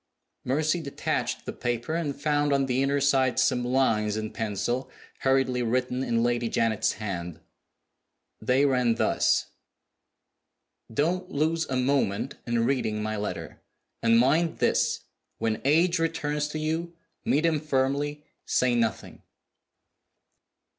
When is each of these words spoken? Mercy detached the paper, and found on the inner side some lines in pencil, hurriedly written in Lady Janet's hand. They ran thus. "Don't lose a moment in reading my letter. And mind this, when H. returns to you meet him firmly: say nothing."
Mercy 0.43 0.81
detached 0.81 1.45
the 1.45 1.53
paper, 1.53 1.93
and 1.93 2.19
found 2.19 2.51
on 2.51 2.65
the 2.65 2.81
inner 2.81 2.99
side 2.99 3.37
some 3.37 3.63
lines 3.63 4.17
in 4.17 4.31
pencil, 4.31 4.89
hurriedly 5.19 5.61
written 5.61 6.03
in 6.03 6.23
Lady 6.23 6.49
Janet's 6.49 6.93
hand. 6.93 7.39
They 8.41 8.65
ran 8.65 8.95
thus. 8.95 9.51
"Don't 10.91 11.29
lose 11.29 11.67
a 11.69 11.75
moment 11.77 12.33
in 12.47 12.65
reading 12.65 13.03
my 13.03 13.15
letter. 13.15 13.61
And 14.01 14.17
mind 14.17 14.57
this, 14.57 15.01
when 15.37 15.61
H. 15.63 15.99
returns 15.99 16.47
to 16.47 16.57
you 16.57 16.95
meet 17.23 17.45
him 17.45 17.59
firmly: 17.59 18.23
say 18.43 18.73
nothing." 18.73 19.21